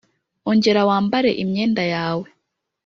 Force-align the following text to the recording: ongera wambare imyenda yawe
ongera 0.49 0.81
wambare 0.89 1.29
imyenda 1.43 1.83
yawe 1.93 2.27